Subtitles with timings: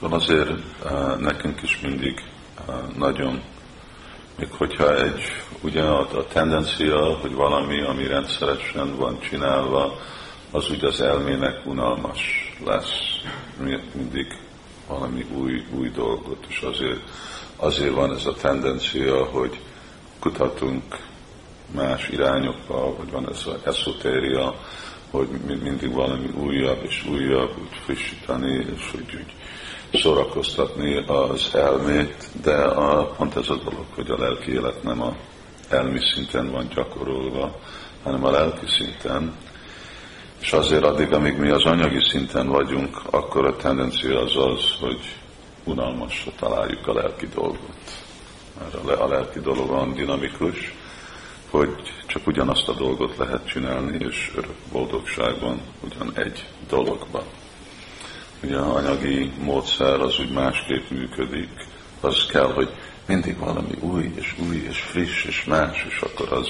[0.00, 0.50] azért
[1.18, 2.22] nekünk is mindig
[2.96, 3.42] nagyon,
[4.38, 5.20] még hogyha egy
[5.60, 9.98] ugye a, a tendencia, hogy valami, ami rendszeresen van csinálva,
[10.50, 12.20] az úgy az elmének unalmas
[12.64, 12.92] lesz.
[13.94, 14.26] Mindig
[14.88, 17.00] valami új, új dolgot, és azért,
[17.56, 19.60] azért van ez a tendencia, hogy
[20.18, 20.82] kutatunk
[21.74, 24.54] más irányokba, vagy van ez az eszotéria,
[25.10, 25.28] hogy
[25.62, 29.34] mindig valami újabb és újabb, úgy frissíteni, és hogy úgy
[30.00, 35.16] szórakoztatni az elmét, de a, pont ez a dolog, hogy a lelki élet nem a
[35.68, 37.60] elmi szinten van gyakorolva,
[38.02, 39.36] hanem a lelki szinten,
[40.40, 45.00] és azért addig, amíg mi az anyagi szinten vagyunk, akkor a tendencia az az, hogy
[45.64, 47.76] unalmasra találjuk a lelki dolgot.
[48.58, 50.74] Mert a lelki dolog van dinamikus,
[51.50, 51.74] hogy
[52.06, 57.24] csak ugyanazt a dolgot lehet csinálni, és örök boldogságban ugyan egy dologban.
[58.42, 61.66] Ugye a anyagi módszer az úgy másképp működik,
[62.00, 62.68] az kell, hogy
[63.06, 66.48] mindig valami új, és új, és friss, és más, és akkor az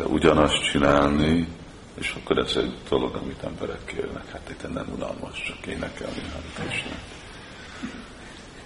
[0.00, 1.48] de ugyanazt csinálni,
[1.94, 6.50] és akkor ez egy dolog, amit emberek kérnek, hát itt nem unalmas, csak énekelni Hare
[6.54, 7.04] Krishnát.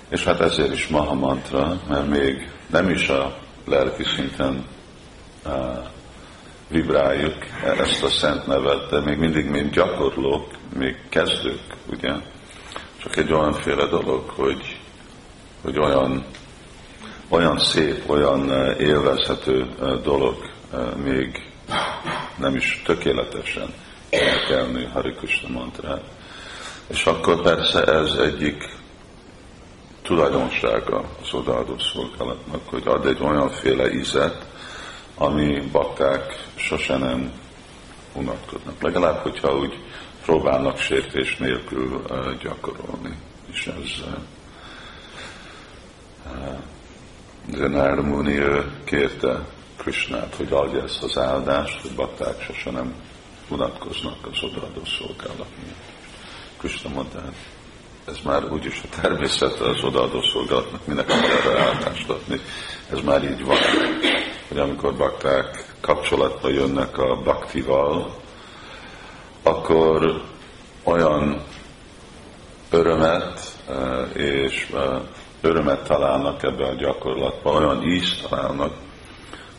[0.08, 4.64] És hát ezért is Maha Mantra, mert még nem is a lelki szinten
[6.68, 7.34] vibráljuk
[7.78, 12.12] ezt a szent nevet, de még mindig, mint gyakorlók, még kezdők, ugye?
[13.02, 14.80] Csak egy olyanféle dolog, hogy,
[15.62, 16.24] hogy olyan,
[17.28, 19.68] olyan szép, olyan élvezhető
[20.02, 20.36] dolog
[21.04, 21.52] még
[22.36, 23.74] nem is tökéletesen
[24.10, 26.02] énekelni Hari Krishna mantrát.
[26.86, 28.68] És akkor persze ez egyik
[30.02, 34.46] tulajdonsága az odaadó szolgálatnak, hogy ad egy olyanféle ízet,
[35.16, 37.32] ami bakták sose nem
[38.12, 38.82] unatkoznak.
[38.82, 39.78] Legalább, hogyha úgy
[40.24, 42.02] próbálnak sértés nélkül
[42.42, 43.16] gyakorolni.
[43.52, 44.04] És ez
[47.52, 48.40] Zenár Muni
[48.84, 52.94] kérte Krishnát, hogy adja ezt az áldást, hogy bakták sose nem
[53.48, 55.92] unatkoznak az odaadó szolgálat miatt.
[56.56, 57.34] Krishna mondta, hát
[58.04, 62.40] ez már úgyis a természete az odaadó szolgálatnak, minek akar erre áldást adni.
[62.92, 63.56] Ez már így van,
[64.48, 68.22] hogy amikor bakták kapcsolatba jönnek a baktival,
[69.42, 70.22] akkor
[70.82, 71.42] olyan
[72.70, 75.00] örömet eh, és eh,
[75.40, 78.72] örömet találnak ebbe a gyakorlatba, olyan ízt találnak,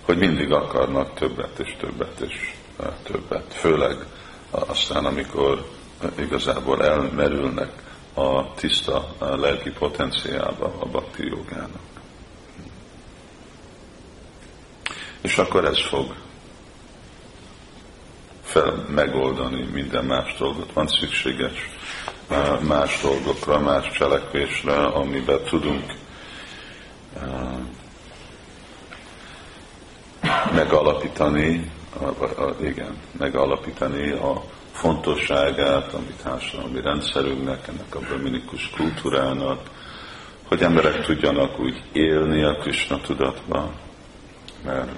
[0.05, 3.53] hogy mindig akarnak többet és többet és eh, többet.
[3.53, 4.05] Főleg
[4.49, 5.65] aztán, amikor
[6.17, 7.71] igazából elmerülnek
[8.13, 11.94] a tiszta lelki potenciálba a bakti jogának.
[15.25, 16.15] És akkor ez fog
[18.41, 20.73] fel megoldani minden más dolgot.
[20.73, 21.69] Van szükséges
[22.67, 25.93] más dolgokra, más cselekvésre, amiben tudunk
[30.53, 31.71] megalapítani,
[32.61, 39.59] igen, megalapítani a fontosságát, amit társadalmi rendszerünknek, ennek a brahminikus kultúrának,
[40.47, 43.71] hogy emberek tudjanak úgy élni a Krishna tudatba,
[44.65, 44.89] mert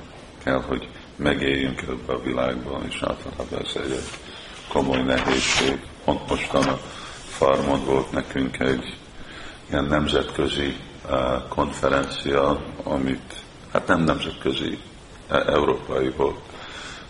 [0.48, 4.00] kell, hogy megéljünk ebbe a világban, és általában ez egy
[4.68, 5.80] komoly nehézség.
[6.04, 6.78] Pont mostan a
[7.26, 8.98] farmon volt nekünk egy
[9.70, 10.76] ilyen nemzetközi
[11.10, 13.34] uh, konferencia, amit,
[13.72, 14.80] hát nem nemzetközi,
[15.28, 16.40] e, európai volt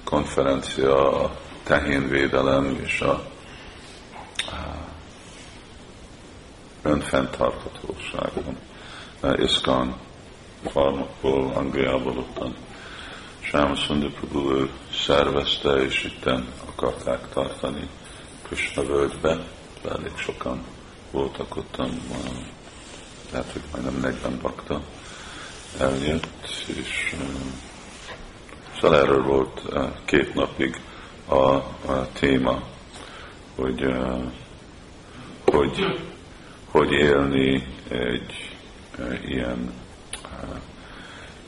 [0.04, 1.32] konferencia a
[1.64, 3.22] tehénvédelem és a, a
[6.82, 8.58] önfenntartatóságon.
[9.36, 9.96] Iszkan
[10.72, 12.56] farmokból, Angliából ottan
[13.52, 14.70] Sámaszundar Prabhu ő
[15.06, 17.90] szervezte, és itten akarták tartani
[18.42, 19.48] Krishna völgybe,
[19.90, 20.64] elég sokan
[21.12, 22.02] voltak ottan,
[23.32, 24.82] tehát, hogy majdnem 40 bakta
[25.80, 27.16] eljött, és
[28.82, 29.62] szóval erről volt
[30.06, 30.82] két napig
[31.26, 32.64] a, a téma,
[33.56, 33.94] hogy,
[35.46, 36.02] hogy,
[36.72, 38.58] hogy élni egy
[39.26, 39.74] ilyen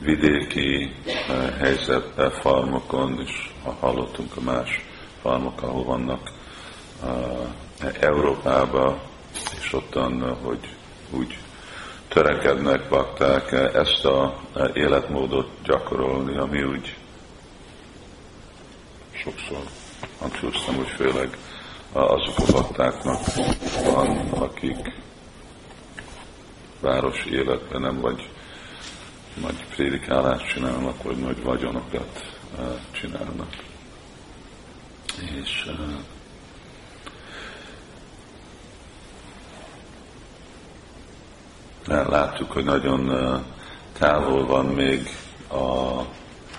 [0.00, 0.92] vidéki
[1.58, 4.84] helyzetben, farmokon, és ha hallottunk a más
[5.22, 6.30] farmok, ahol vannak
[8.00, 9.02] Európába,
[9.58, 10.76] és ottan, hogy
[11.10, 11.38] úgy
[12.08, 14.40] törekednek bakták ezt a
[14.72, 16.96] életmódot gyakorolni, ami úgy
[19.12, 19.62] sokszor
[20.18, 21.36] hangsúlyoztam, hogy főleg
[21.92, 23.20] azok a baktáknak
[23.84, 24.92] van, akik
[26.80, 28.28] városi életben nem vagy
[29.34, 32.38] nagy prédikálást csinálnak, vagy nagy vagyonokat
[32.90, 33.48] csinálnak.
[35.40, 35.70] És
[41.86, 43.10] láttuk, hogy nagyon
[43.98, 45.08] távol van még
[45.48, 46.00] a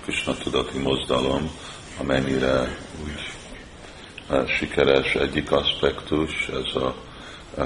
[0.01, 1.51] Krishna tudati mozdalom,
[1.99, 3.31] amennyire úgy
[4.47, 6.95] sikeres egyik aspektus, ez a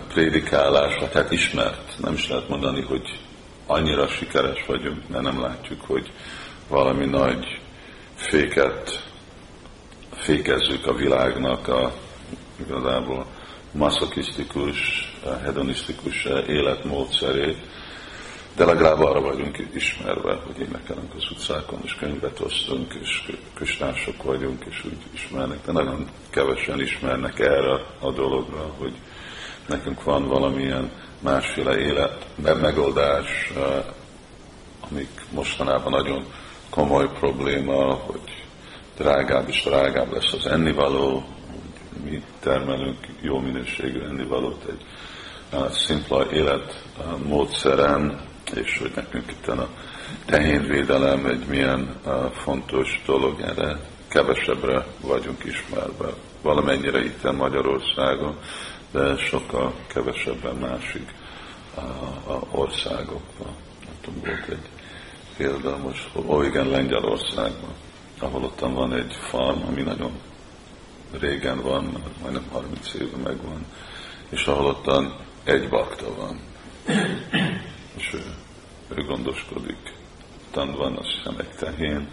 [0.08, 2.00] prédikálás, tehát ismert.
[2.00, 3.19] Nem is lehet mondani, hogy
[3.65, 6.12] annyira sikeres vagyunk, mert nem látjuk, hogy
[6.67, 7.62] valami nagy
[8.15, 9.03] féket
[10.12, 11.94] fékezzük a világnak a
[12.59, 13.25] igazából
[13.71, 14.77] maszokisztikus,
[15.44, 17.57] hedonisztikus életmódszerét,
[18.56, 24.65] de legalább arra vagyunk ismerve, hogy énekelünk az utcákon, és könyvet osztunk, és köstások vagyunk,
[24.69, 28.94] és úgy ismernek, de nagyon kevesen ismernek erre a dologra, hogy
[29.67, 33.51] nekünk van valamilyen másféle élet, megoldás,
[34.89, 36.25] amik mostanában nagyon
[36.69, 38.45] komoly probléma, hogy
[38.97, 41.23] drágább és drágább lesz az ennivaló,
[42.03, 44.85] mi termelünk jó minőségű ennivalót egy
[45.71, 48.21] szimpla életmódszeren,
[48.53, 49.69] és hogy nekünk itt a
[50.25, 52.01] tehénvédelem egy milyen
[52.33, 56.09] fontos dolog, erre kevesebbre vagyunk ismerve.
[56.41, 58.38] Valamennyire itt Magyarországon,
[58.95, 61.13] de sokkal kevesebben másik
[62.51, 63.56] országokban.
[64.01, 64.69] tudom, volt egy
[65.38, 67.74] példa most, ó igen, Lengyelországban,
[68.19, 70.12] ahol ottan van egy farm, ami nagyon
[71.19, 73.65] régen van, majdnem 30 éve megvan,
[74.30, 76.39] és ahol ottan egy bakta van.
[77.98, 78.24] És ő,
[78.95, 79.94] ő gondoskodik.
[80.48, 82.09] Ottan van, azt hiszem, egy tehén,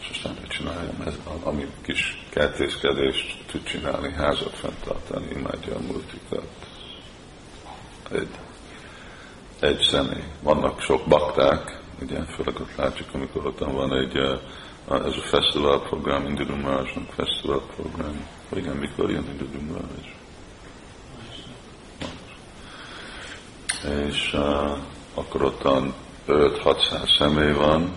[0.00, 6.46] és aztán ő csinálja, ez, ami kis kertészkedést tud csinálni, házat fenntartani, imádja a multikat.
[8.12, 8.28] Egy,
[9.60, 10.24] egy személy.
[10.42, 14.16] Vannak sok bakták, ugye, főleg ott látjuk, amikor ott van egy,
[14.88, 18.26] ez a fesztivál program, Indidu Maharajnak fesztivál program.
[18.52, 20.18] Igen, mikor jön Indidu Maharaj?
[24.08, 24.78] És uh,
[25.14, 25.62] akkor ott
[26.26, 27.92] 5-600 személy van,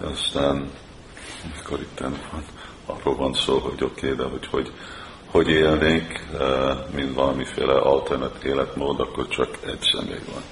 [0.00, 0.70] de aztán,
[1.56, 2.44] mikor itt van,
[2.86, 4.72] arról van szó, hogy oké, okay, de hogy, hogy
[5.30, 6.26] hogy élnék,
[6.94, 10.42] mint valamiféle alternat életmód, akkor csak egy személy van.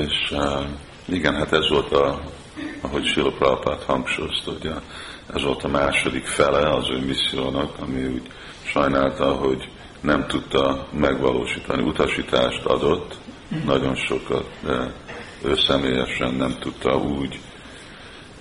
[0.00, 0.34] És
[1.04, 2.20] igen, hát ez volt a,
[2.80, 4.72] ahogy Sila Prabhupát hangsúlyozta, ugye,
[5.34, 8.30] ez volt a második fele az ő missziónak, ami úgy
[8.62, 9.70] sajnálta, hogy
[10.00, 11.82] nem tudta megvalósítani.
[11.82, 13.16] Utasítást adott,
[13.64, 14.92] nagyon sokat, de
[15.44, 17.40] ő személyesen nem tudta úgy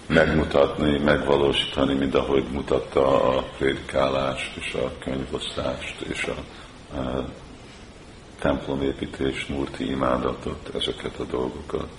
[0.06, 6.36] megmutatni, megvalósítani, mint ahogy mutatta a prédikálást és a könyvosztást és a,
[6.98, 7.26] a
[8.40, 11.90] templomépítés, murti imádatot, ezeket a dolgokat.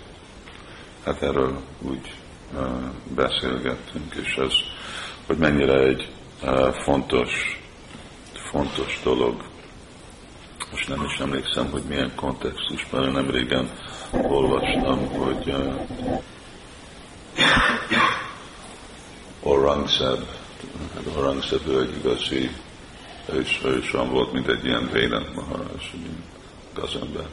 [1.05, 2.15] Hát erről úgy
[2.55, 2.67] uh,
[3.15, 4.53] beszélgettünk, és ez,
[5.27, 6.13] hogy mennyire egy
[6.43, 7.61] uh, fontos,
[8.51, 9.52] fontos dolog.
[10.73, 13.71] Most nem is emlékszem, hogy milyen kontextusban, nem régen
[14.11, 16.23] olvastam, hogy uh,
[19.43, 20.25] Orangzeb,
[20.95, 22.51] hát Orangzeb ő egy igazi,
[23.33, 25.67] ő is, ő is olyan volt, mint egy ilyen Vénent Maharaj,
[26.75, 27.27] gazember.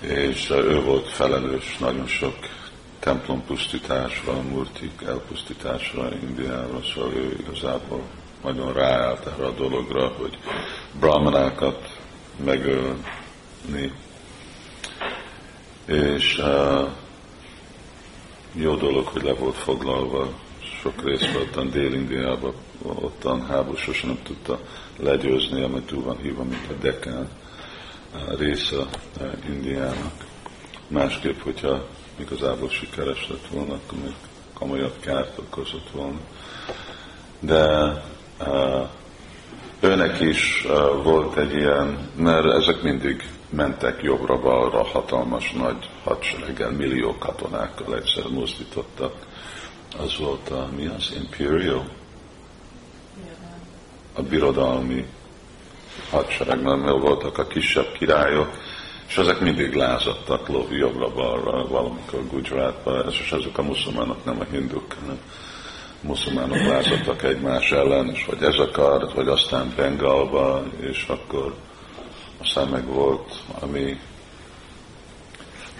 [0.00, 2.36] És ő volt felelős nagyon sok
[2.98, 8.02] templom pusztításra, murtik elpusztításra Indiára, szóval ő igazából
[8.42, 10.38] nagyon ráállt erre a dologra, hogy
[11.00, 11.93] brahmanákat
[12.44, 13.92] megölni.
[15.86, 16.88] És uh,
[18.52, 20.28] jó dolog, hogy le volt foglalva,
[20.80, 24.60] sok rész voltam Dél-Indiában, ottan háború sosem nem tudta
[24.98, 27.28] legyőzni, ami túl van hívva, mint a Dekán
[28.38, 28.76] része
[29.48, 30.24] Indiának.
[30.88, 31.86] Másképp, hogyha
[32.16, 34.14] igazából sikeres lett volna, akkor még
[34.54, 36.18] komolyabb kárt okozott volna.
[37.40, 37.92] De
[38.40, 38.88] uh,
[39.84, 40.66] őnek is
[41.02, 49.14] volt egy ilyen, mert ezek mindig mentek jobbra-balra hatalmas nagy hadsereggel, millió katonákkal egyszer mozdítottak.
[49.98, 51.84] Az volt a, mi az, Imperial?
[54.12, 55.06] A birodalmi
[56.10, 58.48] hadsereg, mert voltak a kisebb királyok,
[59.08, 64.92] és ezek mindig lázadtak lóvi jobbra-balra, valamikor Gujaratba, és ezek a muszlimánok, nem a hinduk,
[65.00, 65.18] hanem
[66.06, 71.54] muszlimánok lázadtak egymás ellen, és vagy ez akart, vagy aztán Bengalba, és akkor
[72.38, 73.98] aztán meg volt, ami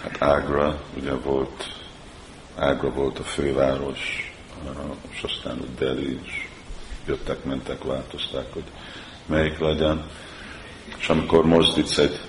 [0.02, 1.72] hát Ágra, ugye volt,
[2.56, 4.32] Ágra volt a főváros,
[5.10, 6.48] és aztán a Delhi, és
[7.06, 8.64] jöttek, mentek, változták, hogy
[9.26, 10.04] melyik legyen.
[10.98, 12.20] És amikor mozdítsz egy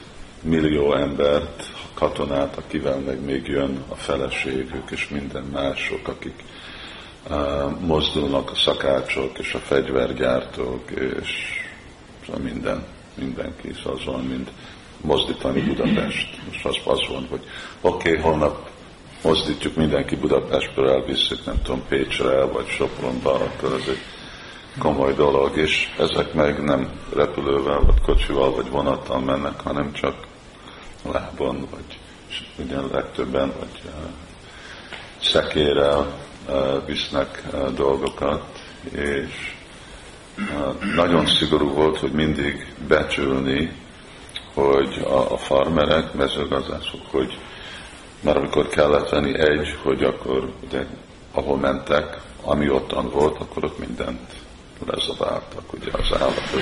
[0.41, 6.43] millió embert, katonát, akivel meg még jön a feleségük, és minden mások, akik
[7.79, 11.63] mozdulnak a szakácsok és a fegyvergyártók, és
[12.25, 14.49] Szóval minden, mindenki, szóval az van, mint
[15.01, 16.39] mozdítani Budapest.
[16.47, 17.43] Most az, az van, hogy
[17.81, 18.69] oké, okay, holnap
[19.23, 24.01] mozdítjuk mindenki Budapestből elviszük, nem tudom, Pécsre, vagy Sopronba, akkor ez egy
[24.79, 30.15] komoly dolog, és ezek meg nem repülővel, vagy kocsival, vagy vonattal mennek, hanem csak
[31.11, 31.99] lábon, vagy
[32.65, 33.91] ugye legtöbben, vagy uh,
[35.21, 36.24] szekérrel
[36.85, 37.43] visznek
[37.75, 38.43] dolgokat,
[38.91, 39.53] és
[40.95, 43.71] nagyon szigorú volt, hogy mindig becsülni,
[44.53, 47.37] hogy a, farmerek, mezőgazdászok, hogy
[48.19, 50.85] már amikor kellett venni egy, hogy akkor ugye,
[51.31, 54.33] ahol mentek, ami ottan volt, akkor ott mindent
[54.85, 56.61] lezabáltak, ugye az állatok,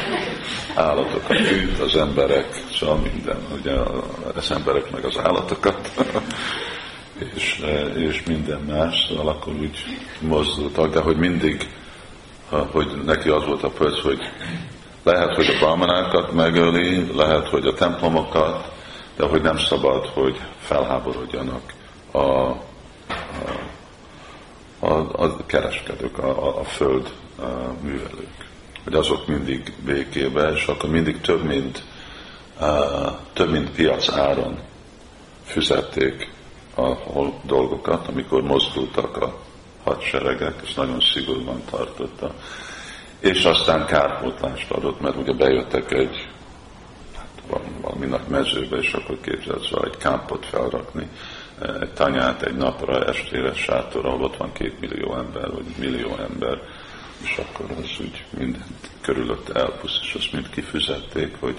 [0.75, 3.73] állatok a tűnt, az emberek, szóval minden, ugye
[4.35, 5.89] az emberek meg az állatokat,
[7.35, 7.65] és,
[7.95, 9.77] és minden más, szóval akkor úgy
[10.19, 11.69] mozdultak, de hogy mindig,
[12.49, 14.19] hogy neki az volt a perc, hogy
[15.03, 18.71] lehet, hogy a brahmanákat megöli, lehet, hogy a templomokat,
[19.15, 21.73] de hogy nem szabad, hogy felháborodjanak
[22.11, 22.57] a, a,
[24.79, 27.43] a, a kereskedők, a, a föld a
[27.81, 28.47] művelők.
[28.83, 31.83] Hogy azok mindig békébe, és akkor mindig több, mint,
[32.59, 32.65] a,
[33.33, 34.59] több, mint piac áron
[35.43, 36.32] fizették
[36.75, 36.97] a
[37.43, 39.39] dolgokat, amikor mozdultak a
[39.83, 42.33] hadseregek, és nagyon szigorúan tartotta.
[43.19, 46.27] És aztán kárpótlást adott, mert ugye bejöttek egy
[47.81, 51.07] valami nagy mezőbe, és akkor képzelsz szóval egy kámpot felrakni,
[51.81, 56.61] egy tanyát egy napra, estére sátor, ahol ott van két millió ember, vagy millió ember,
[57.23, 61.57] és akkor az úgy mindent körülött elpusz, és azt mind kifizették, hogy,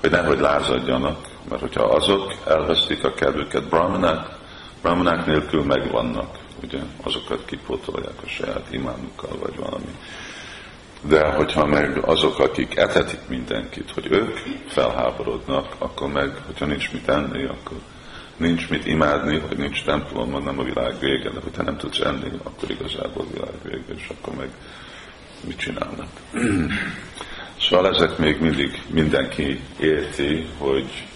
[0.00, 4.38] hogy nehogy lázadjanak, mert hogyha azok elvesztik a kedvüket, brahmanák,
[4.82, 9.94] brahmanák nélkül megvannak, ugye, azokat kipótolják a saját imánukkal, vagy valami
[11.02, 17.08] de hogyha meg azok, akik etetik mindenkit, hogy ők felháborodnak, akkor meg, hogyha nincs mit
[17.08, 17.78] enni, akkor
[18.36, 22.30] nincs mit imádni, hogy nincs templom, nem a világ vége, de hogyha nem tudsz enni,
[22.42, 24.48] akkor igazából a világ vége, és akkor meg
[25.46, 26.08] mit csinálnak.
[27.68, 31.08] szóval ezek még mindig mindenki érti, hogy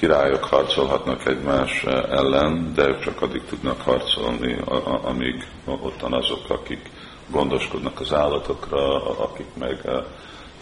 [0.00, 4.58] királyok harcolhatnak egymás ellen, de ők csak addig tudnak harcolni,
[5.02, 6.90] amíg ottan azok, akik
[7.30, 10.04] gondoskodnak az állatokra, akik meg eh,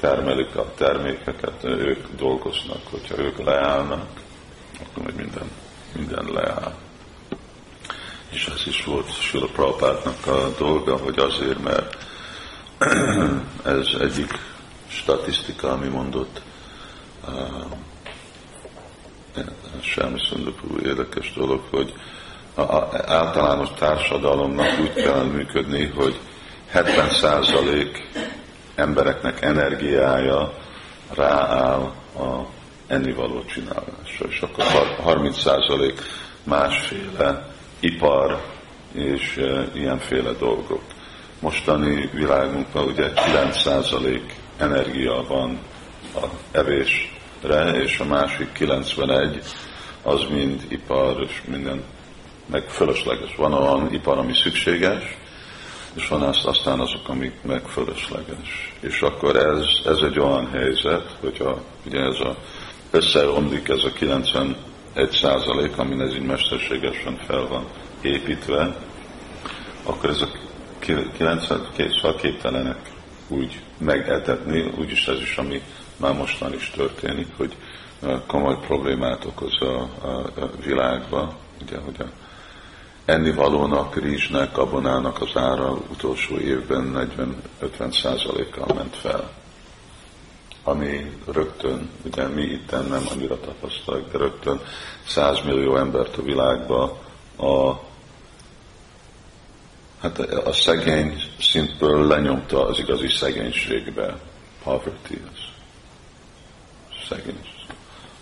[0.00, 2.80] termelik a termékeket, ők dolgoznak.
[2.90, 4.06] Hogyha ők leállnak,
[4.80, 5.50] akkor meg minden,
[5.96, 6.74] minden leáll.
[8.30, 11.96] És ez is volt Sula Prabhupádnak a dolga, hogy azért, mert
[13.76, 14.38] ez egyik
[14.88, 16.40] statisztika, ami mondott,
[19.36, 19.44] uh,
[19.80, 21.94] Sámi Szundapú érdekes dolog, hogy
[22.54, 26.18] a, a, általános társadalomnak úgy kell működni, hogy
[26.74, 27.96] 70%
[28.74, 30.52] embereknek energiája
[31.14, 32.46] rááll a
[32.86, 34.64] ennivaló csinálásra, és akkor
[35.04, 36.00] 30%
[36.42, 37.48] másféle
[37.80, 38.42] ipar
[38.92, 40.82] és e, ilyenféle dolgok.
[41.40, 44.20] Mostani világunkban ugye 9%
[44.58, 45.58] energia van
[46.14, 46.26] a
[47.42, 49.42] evésre, és a másik 91
[50.02, 51.82] az mind ipar és minden
[52.46, 53.36] meg fölösleges.
[53.36, 55.16] Van olyan ipar, ami szükséges,
[55.94, 58.74] és van azt, aztán azok, amik meg fölösleges.
[58.80, 62.36] És akkor ez, ez egy olyan helyzet, hogyha ugye ez a,
[62.90, 64.56] összeomlik ez a 91
[65.12, 67.64] százalék, amin ez így mesterségesen fel van
[68.00, 68.76] építve,
[69.82, 70.28] akkor ez a
[70.78, 72.78] 92 szóval képtelenek
[73.28, 75.62] úgy megetetni, úgyis ez is, ami
[75.98, 77.56] már mostan is történik, hogy
[78.26, 82.04] komoly problémát okoz a, a, a világba, ugye, hogy a
[83.08, 87.10] ennivalónak, rizsnek, gabonának az ára utolsó évben
[87.60, 89.30] 40-50 százalékkal ment fel.
[90.62, 94.60] Ami rögtön, ugye mi itt nem annyira tapasztaljuk, de rögtön
[95.06, 96.98] 100 millió embert a világba
[97.36, 97.72] a,
[100.00, 104.18] hát a szegény szintből lenyomta az igazi szegénységbe,
[104.62, 105.20] poverty,
[107.08, 107.48] szegény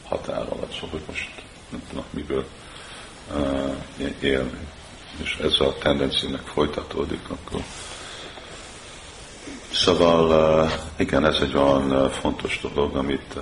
[0.09, 1.31] határ alatt, szóval most
[1.69, 2.47] nem tudnak miből
[3.33, 3.75] uh,
[4.21, 4.69] élni
[5.23, 7.62] és ez a tendenciának folytatódik, akkor
[9.73, 13.35] Szóval igen, ez egy olyan fontos dolog, amit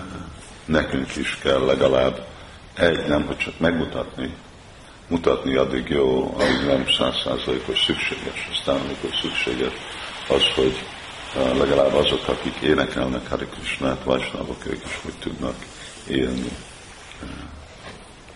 [0.65, 2.27] nekünk is kell legalább
[2.75, 4.35] egy, nem hogy csak megmutatni,
[5.09, 8.49] mutatni addig jó, amíg nem százszázalékos szükséges.
[8.53, 9.73] Aztán amikor szükséges,
[10.29, 10.85] az, hogy
[11.35, 15.55] legalább azok, akik énekelnek Hari Krishnát, Vajsnavok, ők is hogy tudnak
[16.09, 16.51] élni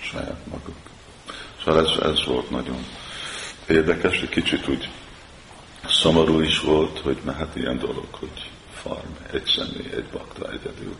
[0.00, 0.76] saját maguk.
[1.64, 2.86] Szóval ez, ez volt nagyon
[3.68, 4.88] érdekes, egy kicsit úgy
[5.88, 10.96] szomorú is volt, hogy na hát ilyen dolog, hogy farm, egy személy, egy bakta egyedül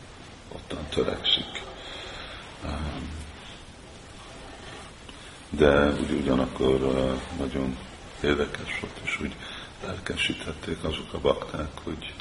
[0.48, 1.62] ottan törekszik.
[5.50, 6.80] De úgy ugyanakkor
[7.38, 7.76] nagyon
[8.22, 9.34] érdekes volt, és úgy
[9.87, 12.14] lelkesítették azok a bakták, hogy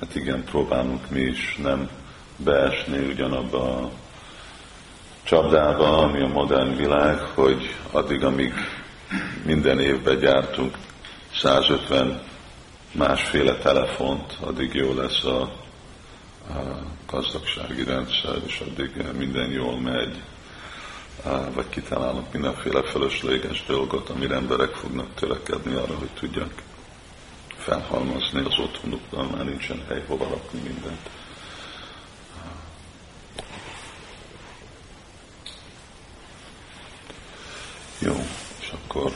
[0.00, 1.88] hát igen, próbálunk mi is nem
[2.36, 3.90] beesni ugyanabba a
[5.22, 8.52] csapdába, ami a modern világ, hogy addig, amíg
[9.44, 10.76] minden évben gyártunk
[11.34, 12.22] 150
[12.92, 15.52] másféle telefont, addig jó lesz a, a
[17.06, 20.22] gazdagsági rendszer, és addig minden jól megy,
[21.54, 26.62] vagy kitalálnak mindenféle fölösleges dolgot, amire emberek fognak törekedni arra, hogy tudják
[27.64, 31.08] felhalmozni az otthonukban, már nincsen hely hova rakni mindent.
[37.98, 38.14] Jó,
[38.60, 39.12] és akkor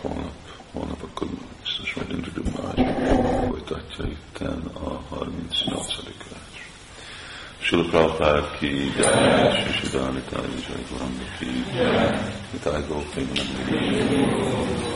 [0.00, 0.32] holnap,
[0.72, 1.28] holnap akkor
[1.62, 5.94] biztos majd Indridu Maharaj folytatja itten a 38.
[6.04, 6.68] vers.
[7.58, 14.89] Sila Prabhupád ki jaj, és Siddhani Táj Jai Guranga ki jaj, Nitáj Gopinam ki